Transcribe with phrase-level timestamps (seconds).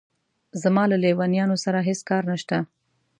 [0.61, 2.57] زما له لېونیانو سره هېڅ کار نشته.